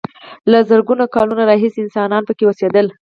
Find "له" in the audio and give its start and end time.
0.51-0.59